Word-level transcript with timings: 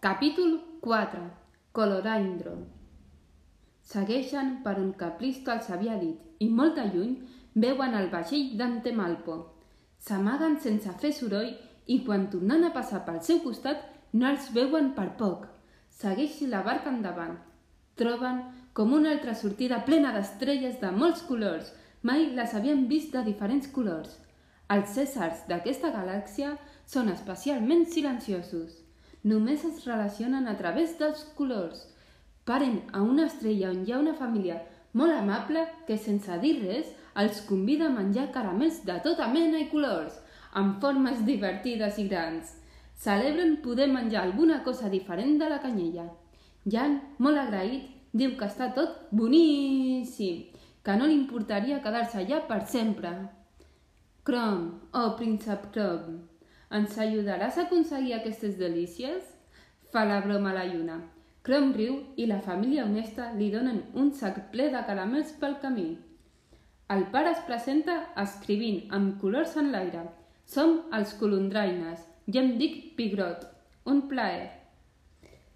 Capítol 0.00 0.60
4 0.80 1.20
Coloraindro 1.74 2.52
Segueixen 3.82 4.52
per 4.62 4.76
on 4.78 4.92
Caplisto 5.00 5.50
els 5.50 5.66
havia 5.74 5.96
dit 5.98 6.44
i 6.44 6.46
molt 6.60 6.78
de 6.78 6.84
lluny 6.92 7.16
veuen 7.64 7.96
el 7.98 8.06
vaixell 8.12 8.52
d'en 8.60 8.76
Temalpo. 8.84 9.34
S'amaguen 9.98 10.54
sense 10.62 10.94
fer 11.02 11.10
soroll 11.18 11.50
i 11.90 11.98
quan 12.06 12.28
tornen 12.30 12.68
a 12.68 12.72
passar 12.78 13.02
pel 13.10 13.18
seu 13.26 13.42
costat 13.42 13.82
no 14.14 14.30
els 14.30 14.46
veuen 14.54 14.94
per 14.94 15.10
poc. 15.18 15.50
Segueixi 15.90 16.46
la 16.46 16.62
barca 16.62 16.94
endavant. 16.94 17.34
Troben 17.98 18.42
com 18.78 18.94
una 19.02 19.16
altra 19.18 19.34
sortida 19.34 19.82
plena 19.88 20.14
d'estrelles 20.14 20.78
de 20.78 20.94
molts 20.94 21.26
colors. 21.26 21.74
Mai 22.06 22.28
les 22.38 22.54
havien 22.54 22.86
vist 22.86 23.10
de 23.18 23.26
diferents 23.26 23.66
colors. 23.74 24.14
Els 24.70 24.94
cèsars 24.94 25.48
d'aquesta 25.50 25.90
galàxia 25.90 26.54
són 26.86 27.10
especialment 27.10 27.90
silenciosos. 27.90 28.84
Només 29.28 29.64
es 29.68 29.84
relacionen 29.84 30.46
a 30.48 30.56
través 30.56 30.94
dels 30.98 31.24
colors. 31.38 31.80
Paren 32.48 32.78
a 32.96 33.02
una 33.02 33.26
estrella 33.30 33.72
on 33.74 33.82
hi 33.84 33.92
ha 33.92 33.98
una 34.00 34.14
família 34.20 34.60
molt 35.00 35.12
amable 35.16 35.64
que, 35.88 35.98
sense 36.04 36.38
dir 36.44 36.54
res, 36.62 36.92
els 37.22 37.42
convida 37.48 37.88
a 37.88 37.94
menjar 37.96 38.28
caramels 38.36 38.78
de 38.86 38.96
tota 39.04 39.26
mena 39.32 39.60
i 39.60 39.66
colors, 39.72 40.14
amb 40.60 40.78
formes 40.84 41.20
divertides 41.26 41.98
i 41.98 42.06
grans. 42.12 42.54
Celebren 42.98 43.58
poder 43.66 43.88
menjar 43.92 44.22
alguna 44.22 44.62
cosa 44.64 44.88
diferent 44.94 45.36
de 45.42 45.50
la 45.52 45.60
canyella. 45.66 46.06
Jan, 46.64 46.98
molt 47.18 47.42
agraït, 47.42 47.90
diu 48.12 48.34
que 48.38 48.48
està 48.48 48.70
tot 48.78 49.10
boníssim, 49.12 50.40
que 50.82 50.96
no 50.96 51.06
li 51.06 51.18
importaria 51.18 51.82
quedar-se 51.84 52.22
allà 52.22 52.40
per 52.48 52.62
sempre. 52.66 53.12
Crom, 54.24 54.64
oh 54.92 55.12
príncep 55.20 55.70
Crom, 55.74 56.18
ens 56.76 56.98
ajudaràs 57.00 57.56
a 57.56 57.64
aconseguir 57.66 58.14
aquestes 58.16 58.58
delícies? 58.58 59.22
Fa 59.92 60.04
la 60.04 60.20
broma 60.20 60.52
la 60.52 60.66
lluna. 60.68 60.98
Crom 61.42 61.72
riu 61.72 61.94
i 62.20 62.26
la 62.28 62.42
família 62.44 62.84
honesta 62.84 63.30
li 63.38 63.48
donen 63.54 63.80
un 63.94 64.10
sac 64.12 64.50
ple 64.52 64.68
de 64.74 64.82
caramels 64.88 65.30
pel 65.40 65.56
camí. 65.62 65.88
El 66.92 67.06
pare 67.14 67.32
es 67.32 67.40
presenta 67.46 67.94
escrivint 68.20 68.92
amb 68.98 69.16
colors 69.22 69.56
en 69.60 69.70
l'aire. 69.72 70.04
Som 70.44 70.74
els 70.98 71.14
colondraines. 71.20 72.04
Ja 72.28 72.42
em 72.42 72.54
dic 72.60 72.76
Pigrot. 72.96 73.46
Un 73.88 74.02
plaer. 74.10 74.50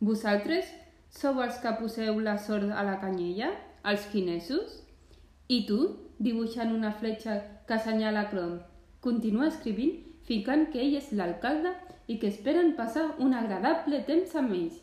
Vosaltres 0.00 0.72
sou 1.12 1.40
els 1.44 1.60
que 1.60 1.72
poseu 1.80 2.20
la 2.20 2.38
sort 2.46 2.72
a 2.72 2.84
la 2.88 2.96
canyella? 3.04 3.52
Els 3.84 4.08
quinesos? 4.12 4.80
I 5.48 5.66
tu, 5.68 5.78
dibuixant 6.16 6.72
una 6.72 6.92
fletxa 6.96 7.36
que 7.68 7.76
assenyala 7.76 8.28
Crom, 8.32 8.56
continua 9.04 9.50
escrivint 9.52 10.13
ficant 10.28 10.68
que 10.72 10.80
ell 10.80 10.96
és 10.98 11.12
l'alcalde 11.12 11.74
i 12.08 12.18
que 12.20 12.30
esperen 12.32 12.74
passar 12.78 13.06
un 13.24 13.34
agradable 13.36 14.02
temps 14.08 14.34
amb 14.40 14.52
ells. 14.56 14.80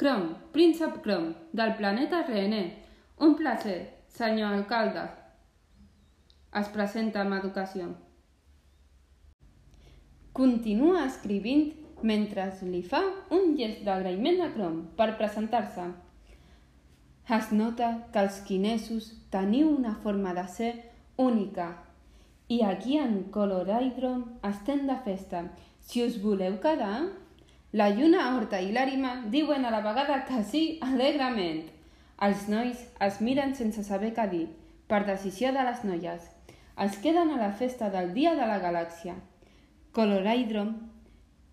Crom, 0.00 0.30
príncep 0.52 1.00
Crom, 1.04 1.28
del 1.52 1.74
planeta 1.78 2.24
René. 2.26 2.64
Un 3.22 3.36
placer, 3.38 3.78
senyor 4.10 4.56
alcalde. 4.56 5.04
Es 6.60 6.68
presenta 6.74 7.22
amb 7.22 7.36
educació. 7.38 7.92
Continua 10.34 11.04
escrivint 11.06 11.68
mentre 12.02 12.48
li 12.68 12.82
fa 12.82 13.00
un 13.36 13.54
gest 13.58 13.84
d'agraïment 13.86 14.42
a 14.42 14.50
Crom 14.56 14.80
per 14.98 15.14
presentar-se. 15.20 15.86
Es 17.38 17.52
nota 17.52 17.90
que 18.12 18.20
els 18.20 18.42
quinesos 18.48 19.12
teniu 19.32 19.70
una 19.70 19.94
forma 20.02 20.34
de 20.36 20.44
ser 20.56 20.72
única 21.16 21.70
i 22.48 22.62
aquí 22.62 22.98
en 22.98 23.24
Coloraidrom 23.32 24.24
estem 24.44 24.86
de 24.86 24.96
festa. 25.04 25.44
Si 25.80 26.02
us 26.04 26.18
voleu 26.22 26.58
quedar... 26.60 26.96
La 27.74 27.88
lluna, 27.90 28.36
Horta 28.36 28.60
i 28.62 28.68
l'àrima 28.70 29.24
diuen 29.32 29.64
a 29.66 29.70
la 29.74 29.80
vegada 29.82 30.20
que 30.28 30.44
sí 30.46 30.60
alegrement. 30.86 31.64
Els 32.22 32.44
nois 32.46 32.84
es 33.02 33.16
miren 33.18 33.56
sense 33.58 33.82
saber 33.82 34.12
què 34.14 34.28
dir, 34.30 34.44
per 34.86 35.00
decisió 35.08 35.50
de 35.56 35.64
les 35.66 35.80
noies. 35.82 36.28
Es 36.84 37.00
queden 37.02 37.32
a 37.34 37.40
la 37.40 37.50
festa 37.50 37.88
del 37.90 38.12
Dia 38.14 38.36
de 38.38 38.46
la 38.46 38.60
Galàxia. 38.62 39.16
Coloraidrom, 39.90 40.70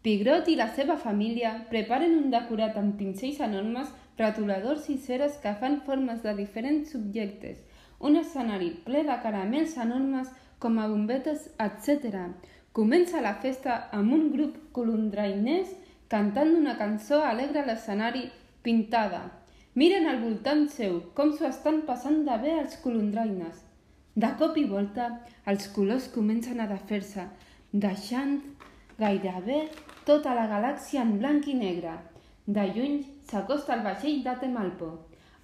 Pigrot 0.05 0.47
i 0.49 0.55
la 0.57 0.69
seva 0.75 0.99
família 1.01 1.55
preparen 1.73 2.13
un 2.19 2.29
decorat 2.33 2.77
amb 2.77 2.95
pincells 3.01 3.41
enormes, 3.45 3.89
retoladors 4.21 4.87
i 4.93 4.99
ceres 5.01 5.41
que 5.41 5.55
fan 5.57 5.81
formes 5.89 6.21
de 6.21 6.35
diferents 6.37 6.93
subjectes, 6.93 7.65
un 7.97 8.17
escenari 8.21 8.71
ple 8.85 9.03
de 9.09 9.17
caramels 9.25 9.75
enormes 9.77 10.29
com 10.61 10.77
a 10.79 10.87
bombetes, 10.87 11.49
etc. 11.65 12.27
Comença 12.71 13.21
la 13.25 13.33
festa 13.43 13.77
amb 13.97 14.13
un 14.15 14.29
grup 14.35 14.57
colondrainès 14.75 15.73
cantant 16.11 16.53
una 16.55 16.77
cançó 16.79 17.21
alegre 17.25 17.63
a 17.63 17.67
l'escenari 17.67 18.27
pintada. 18.63 19.21
Miren 19.75 20.07
al 20.07 20.19
voltant 20.21 20.65
seu 20.69 20.99
com 21.17 21.31
s'ho 21.33 21.47
estan 21.49 21.81
passant 21.87 22.21
de 22.27 22.37
bé 22.43 22.57
els 22.59 22.77
colondraines. 22.83 23.61
De 24.13 24.29
cop 24.39 24.57
i 24.59 24.65
volta, 24.67 25.05
els 25.47 25.69
colors 25.75 26.09
comencen 26.11 26.59
a 26.59 26.67
defer-se, 26.67 27.23
deixant 27.71 28.35
gairebé 28.99 29.61
tota 30.05 30.35
la 30.35 30.49
galàxia 30.51 31.05
en 31.05 31.15
blanc 31.21 31.47
i 31.47 31.55
negre. 31.55 31.95
De 32.45 32.67
lluny 32.75 32.99
s'acosta 33.31 33.77
el 33.77 33.85
vaixell 33.87 34.19
de 34.25 34.35
Temalpo. 34.43 34.91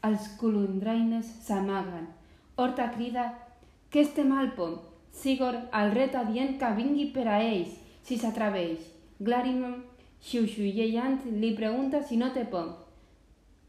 Els 0.03 0.27
colondraines 0.41 1.31
s'amaguen. 1.47 2.11
Horta 2.57 2.91
crida 2.93 3.31
«Que 3.89 4.03
és 4.03 4.13
Temalpo?» 4.13 4.67
Sigor 5.17 5.55
el 5.73 5.91
reta 5.95 6.21
dient 6.27 6.57
que 6.61 6.67
vingui 6.77 7.07
per 7.13 7.25
a 7.25 7.39
ells, 7.41 7.73
si 8.05 8.19
s'atreveix. 8.21 8.83
Glarimon, 9.17 9.79
xiuxiuellant, 10.21 11.23
li 11.41 11.55
pregunta 11.57 12.03
si 12.05 12.19
no 12.21 12.29
té 12.35 12.43
por. 12.51 12.69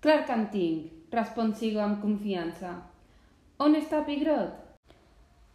Clar 0.05 0.21
que 0.29 0.37
en 0.37 0.45
tinc, 0.53 0.93
respon 1.15 1.55
Sigor 1.57 1.87
amb 1.87 2.03
confiança. 2.05 2.75
On 3.65 3.75
està 3.81 4.05
Pigrot? 4.05 4.53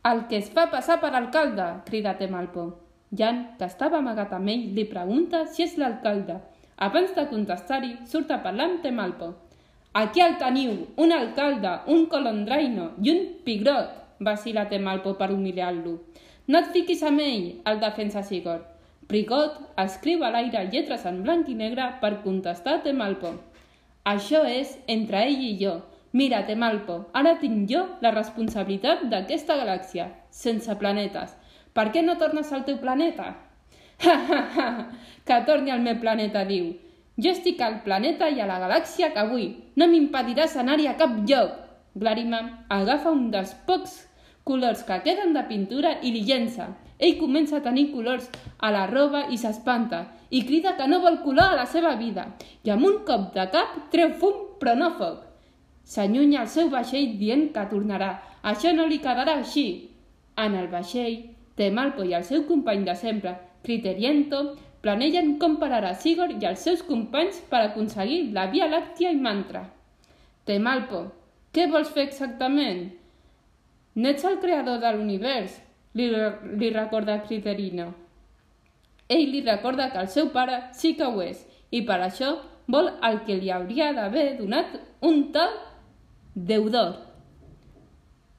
El 0.09 0.25
que 0.31 0.41
es 0.41 0.49
fa 0.55 0.65
passar 0.73 0.97
per 0.99 1.13
alcalde, 1.13 1.69
crida 1.85 2.17
Temalpo. 2.17 2.65
Jan, 3.13 3.45
que 3.59 3.69
estava 3.69 4.01
amagat 4.01 4.33
amb 4.33 4.49
ell, 4.49 4.67
li 4.73 4.89
pregunta 4.89 5.45
si 5.45 5.63
és 5.67 5.77
l'alcalde. 5.77 6.41
Abans 6.81 7.13
de 7.13 7.29
contestar-hi, 7.29 7.99
surt 8.09 8.33
a 8.33 8.41
parlar 8.41 8.71
amb 8.71 8.81
Temalpo. 8.81 9.35
Aquí 9.93 10.25
el 10.25 10.39
teniu, 10.41 10.87
un 10.97 11.13
alcalde, 11.13 11.83
un 11.93 12.07
colondraino 12.09 12.95
i 13.05 13.13
un 13.13 13.27
pigrot 13.45 14.02
vacila 14.19 14.67
Temalpo 14.69 15.15
per 15.19 15.31
humiliar-lo. 15.31 15.97
No 16.47 16.59
et 16.59 16.69
fiquis 16.75 17.03
amb 17.07 17.23
ell, 17.23 17.47
el 17.69 17.79
defensa 17.79 18.23
Sigurd. 18.23 18.65
Prigot 19.07 19.57
escriu 19.83 20.23
a 20.23 20.29
l'aire 20.31 20.63
lletres 20.71 21.05
en 21.05 21.21
blanc 21.23 21.49
i 21.51 21.55
negre 21.59 21.89
per 22.01 22.21
contestar 22.23 22.81
Temalpo. 22.83 23.33
Això 24.03 24.43
és 24.47 24.77
entre 24.87 25.23
ell 25.27 25.43
i 25.43 25.53
jo. 25.59 25.77
Mira, 26.13 26.43
Temalpo, 26.45 26.99
ara 27.17 27.37
tinc 27.41 27.65
jo 27.71 27.85
la 28.03 28.11
responsabilitat 28.13 29.07
d'aquesta 29.09 29.57
galàxia, 29.57 30.11
sense 30.29 30.75
planetes. 30.77 31.33
Per 31.73 31.87
què 31.89 32.03
no 32.05 32.19
tornes 32.21 32.51
al 32.53 32.67
teu 32.67 32.77
planeta? 32.77 33.33
Ha, 34.03 34.13
ha, 34.13 34.39
ha, 34.59 34.67
que 35.25 35.35
torni 35.47 35.71
al 35.71 35.81
meu 35.81 35.95
planeta, 36.01 36.43
diu. 36.45 36.73
Jo 37.17 37.31
estic 37.31 37.61
al 37.61 37.79
planeta 37.85 38.27
i 38.29 38.41
a 38.41 38.47
la 38.49 38.59
galàxia 38.61 39.11
que 39.15 39.23
vull. 39.29 39.49
No 39.79 39.87
m'impediràs 39.89 40.57
anar-hi 40.59 40.87
a 40.89 40.95
cap 40.99 41.15
lloc. 41.29 41.62
Glàrima 41.93 42.39
agafa 42.73 43.11
un 43.11 43.29
dels 43.31 43.53
pocs 43.67 43.99
colors 44.43 44.81
que 44.87 44.99
queden 45.05 45.33
de 45.35 45.43
pintura 45.49 45.99
i 46.01 46.11
li 46.11 46.23
llença. 46.27 46.71
Ell 46.99 47.19
comença 47.19 47.57
a 47.57 47.65
tenir 47.65 47.91
colors 47.91 48.29
a 48.59 48.71
la 48.71 48.87
roba 48.87 49.25
i 49.29 49.37
s'espanta 49.37 50.05
i 50.29 50.41
crida 50.47 50.75
que 50.77 50.87
no 50.87 51.01
vol 51.03 51.21
color 51.23 51.51
a 51.51 51.59
la 51.59 51.67
seva 51.69 51.93
vida 51.99 52.25
i 52.63 52.73
amb 52.73 52.87
un 52.89 52.99
cop 53.07 53.29
de 53.35 53.45
cap 53.53 53.77
treu 53.93 54.15
fum 54.19 54.57
però 54.59 54.75
no 54.79 54.89
foc. 54.97 55.21
S'allunya 55.83 56.41
el 56.41 56.51
seu 56.51 56.69
vaixell 56.71 57.17
dient 57.19 57.49
que 57.55 57.63
tornarà. 57.69 58.11
Això 58.51 58.71
no 58.75 58.87
li 58.87 59.01
quedarà 59.03 59.37
així. 59.39 59.67
En 60.39 60.55
el 60.55 60.69
vaixell, 60.71 61.17
Temalpo 61.55 62.05
i 62.07 62.15
el 62.17 62.23
seu 62.23 62.47
company 62.47 62.85
de 62.87 62.95
sempre, 62.97 63.35
Criteriento, 63.63 64.55
planegen 64.81 65.35
com 65.39 65.59
pararà 65.61 65.93
Sigor 65.95 66.31
i 66.33 66.47
els 66.49 66.63
seus 66.65 66.81
companys 66.87 67.43
per 67.51 67.61
aconseguir 67.63 68.31
la 68.33 68.47
Via 68.51 68.67
Làctia 68.71 69.11
i 69.11 69.19
Mantra. 69.27 69.67
Temalpo, 70.47 71.03
què 71.53 71.67
vols 71.69 71.91
fer 71.93 72.07
exactament? 72.07 72.87
N'ets 73.95 74.25
el 74.25 74.39
creador 74.41 74.79
de 74.81 74.93
l'univers, 74.95 75.59
li, 75.93 76.07
li 76.57 76.71
recorda 76.73 77.19
Criterino. 77.27 77.91
Ell 79.13 79.29
li 79.29 79.43
recorda 79.45 79.91
que 79.93 80.01
el 80.01 80.09
seu 80.09 80.31
pare 80.33 80.63
sí 80.73 80.95
que 80.97 81.05
ho 81.05 81.21
és, 81.21 81.43
i 81.69 81.83
per 81.85 81.99
això 82.01 82.33
vol 82.73 82.89
el 83.05 83.21
que 83.27 83.37
li 83.37 83.51
hauria 83.51 83.91
d'haver 83.93 84.25
donat 84.39 84.79
un 85.05 85.27
tal 85.35 85.53
deudor. 86.33 86.95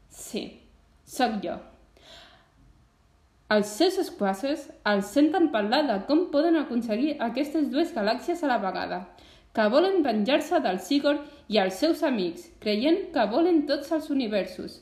Sí, 0.08 0.44
sóc 1.06 1.38
jo. 1.44 1.58
Els 3.54 3.70
seus 3.78 3.98
esquasses 4.00 4.64
els 4.88 5.10
senten 5.14 5.50
parlar 5.52 5.82
de 5.86 5.98
com 6.08 6.24
poden 6.32 6.56
aconseguir 6.58 7.18
aquestes 7.22 7.68
dues 7.70 7.92
galàxies 7.94 8.42
a 8.42 8.50
la 8.50 8.58
vegada, 8.62 9.02
que 9.54 9.68
volen 9.70 10.02
venjar-se 10.02 10.58
del 10.60 10.80
Sigurd 10.82 11.22
i 11.48 11.60
els 11.62 11.78
seus 11.78 12.02
amics, 12.02 12.48
creient 12.62 13.10
que 13.14 13.26
volen 13.30 13.62
tots 13.68 13.92
els 13.94 14.10
universos. 14.10 14.80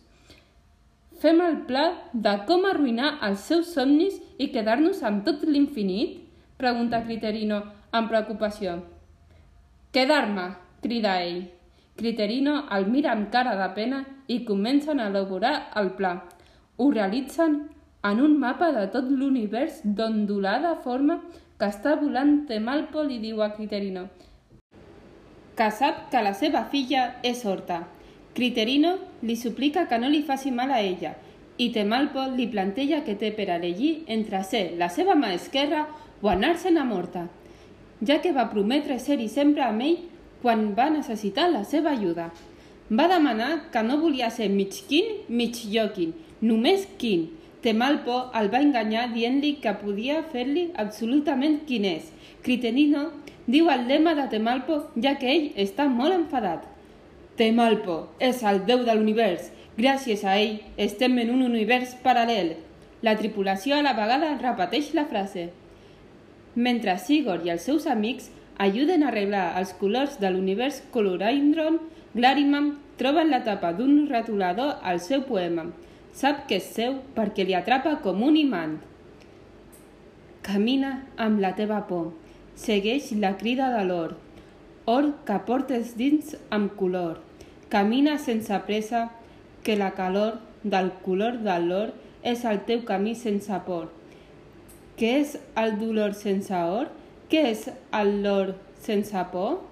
Fem 1.23 1.43
el 1.45 1.59
pla 1.69 1.85
de 2.13 2.33
com 2.49 2.65
arruïnar 2.67 3.19
els 3.29 3.45
seus 3.51 3.75
somnis 3.77 4.17
i 4.39 4.49
quedar-nos 4.55 5.03
amb 5.07 5.27
tot 5.27 5.45
l'infinit? 5.47 6.17
Pregunta 6.59 7.03
Criterino 7.05 7.61
amb 7.93 8.09
preocupació. 8.11 8.79
Quedar-me, 9.93 10.49
crida 10.83 11.19
ell. 11.21 11.45
Criterino 11.99 12.63
el 12.73 12.89
mira 12.89 13.13
amb 13.13 13.29
cara 13.31 13.55
de 13.61 13.69
pena 13.77 14.03
i 14.27 14.41
comencen 14.49 14.99
a 14.99 15.11
elaborar 15.13 15.55
el 15.77 15.93
pla. 16.01 16.17
Ho 16.79 16.91
realitzen 16.91 17.61
en 18.09 18.25
un 18.25 18.39
mapa 18.41 18.73
de 18.73 18.89
tot 18.95 19.11
l'univers 19.11 19.83
d'ondulada 19.85 20.79
forma 20.83 21.21
que 21.61 21.69
està 21.69 21.95
volant 22.01 22.47
Temalpo 22.49 23.05
li 23.07 23.21
diu 23.23 23.45
a 23.45 23.53
Criterino 23.53 24.09
que 25.57 25.69
sap 25.71 26.09
que 26.13 26.23
la 26.25 26.33
seva 26.35 26.65
filla 26.73 27.09
és 27.23 27.45
horta. 27.45 27.83
Criterino 28.37 28.97
li 29.23 29.37
suplica 29.37 29.87
que 29.89 29.99
no 30.01 30.09
li 30.09 30.23
faci 30.25 30.51
mal 30.51 30.73
a 30.73 30.81
ella 30.81 31.13
i 31.61 31.69
Temalpo 31.73 32.25
li 32.33 32.47
planteja 32.49 33.03
que 33.05 33.15
té 33.21 33.31
per 33.37 33.51
elegir 33.53 33.93
entre 34.15 34.41
ser 34.49 34.63
la 34.81 34.89
seva 34.89 35.15
mà 35.19 35.35
esquerra 35.37 35.85
o 36.23 36.31
anar-se'n 36.33 36.79
a 36.81 36.85
morta, 36.89 37.27
ja 38.01 38.19
que 38.23 38.33
va 38.33 38.49
prometre 38.51 38.99
ser-hi 38.99 39.29
sempre 39.29 39.65
amb 39.67 39.85
ell 39.85 39.99
quan 40.43 40.73
va 40.79 40.89
necessitar 40.91 41.51
la 41.51 41.63
seva 41.69 41.93
ajuda. 41.93 42.31
Va 42.91 43.07
demanar 43.09 43.71
que 43.73 43.83
no 43.87 44.01
volia 44.01 44.31
ser 44.31 44.49
mig 44.51 44.81
quin, 44.89 45.23
mig 45.29 45.61
lloquin, 45.71 46.17
només 46.41 46.89
quin. 46.99 47.29
Temalpo 47.63 48.17
el 48.39 48.49
va 48.51 48.63
enganyar 48.65 49.07
dient-li 49.13 49.55
que 49.63 49.77
podia 49.79 50.23
fer-li 50.33 50.71
absolutament 50.83 51.61
quin 51.69 51.87
és. 51.87 52.09
Critenino 52.43 53.05
diu 53.47 53.71
el 53.71 53.89
lema 53.89 54.15
de 54.15 54.29
Temalpo 54.31 54.79
ja 55.03 55.17
que 55.19 55.31
ell 55.31 55.49
està 55.59 55.89
molt 55.91 56.15
enfadat. 56.15 56.67
Temalpo 57.37 58.07
és 58.21 58.43
el 58.47 58.63
déu 58.69 58.85
de 58.87 58.95
l'univers. 58.95 59.51
Gràcies 59.79 60.23
a 60.25 60.37
ell 60.39 60.61
estem 60.77 61.17
en 61.19 61.33
un 61.33 61.43
univers 61.49 61.97
paral·lel. 62.05 62.55
La 63.03 63.17
tripulació 63.19 63.75
a 63.77 63.83
la 63.83 63.97
vegada 63.99 64.37
repeteix 64.39 64.93
la 64.95 65.07
frase. 65.11 65.49
Mentre 66.55 66.99
Sigurd 67.01 67.47
i 67.47 67.51
els 67.55 67.65
seus 67.67 67.89
amics 67.89 68.29
ajuden 68.63 69.03
a 69.03 69.09
arreglar 69.09 69.47
els 69.59 69.73
colors 69.81 70.19
de 70.21 70.31
l'univers 70.31 70.83
Coloraindron, 70.93 71.81
Glariman 72.15 72.77
troba 73.01 73.23
en 73.25 73.33
la 73.33 73.43
tapa 73.43 73.73
d'un 73.73 74.07
retolador 74.11 74.77
el 74.87 75.01
seu 75.01 75.25
poema. 75.27 75.71
Sap 76.13 76.45
que 76.47 76.61
és 76.61 76.69
seu 76.77 76.99
perquè 77.17 77.47
li 77.49 77.57
atrapa 77.57 77.97
com 78.05 78.21
un 78.23 78.37
imant. 78.37 78.77
Camina 80.45 80.99
amb 81.17 81.41
la 81.41 81.55
teva 81.57 81.81
por. 81.89 82.13
Segueix 82.57 83.13
la 83.13 83.37
crida 83.39 83.71
de 83.77 83.85
l'or. 83.89 84.17
Or 84.87 85.13
que 85.27 85.39
portes 85.47 85.97
dins 85.97 86.35
amb 86.51 86.75
color. 86.77 87.21
Camina 87.73 88.19
sense 88.19 88.59
pressa, 88.67 89.09
que 89.63 89.77
la 89.77 89.93
calor 89.97 90.41
del 90.63 90.91
color 91.05 91.39
de 91.43 91.59
l'or 91.65 91.93
és 92.23 92.45
el 92.45 92.63
teu 92.69 92.83
camí 92.87 93.15
sense 93.19 93.59
por. 93.67 93.89
Què 94.99 95.13
és 95.23 95.37
el 95.59 95.79
dolor 95.81 96.15
sense 96.19 96.55
or? 96.55 96.91
Què 97.31 97.47
és 97.51 97.69
el 97.99 98.19
lor 98.23 98.55
sense 98.85 99.25
por? 99.33 99.72